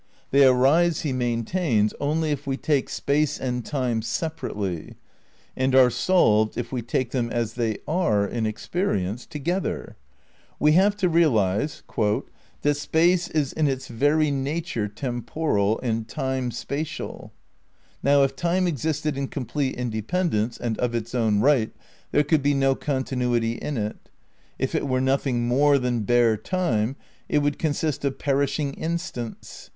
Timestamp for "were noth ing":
24.87-25.47